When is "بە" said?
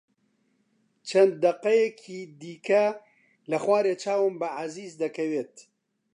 4.41-4.47